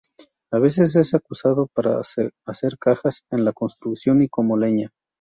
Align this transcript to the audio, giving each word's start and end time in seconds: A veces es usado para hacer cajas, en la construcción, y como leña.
A 0.51 0.57
veces 0.57 0.95
es 0.95 1.13
usado 1.29 1.67
para 1.67 1.99
hacer 1.99 2.33
cajas, 2.79 3.21
en 3.29 3.45
la 3.45 3.53
construcción, 3.53 4.23
y 4.23 4.29
como 4.29 4.57
leña. 4.57 4.89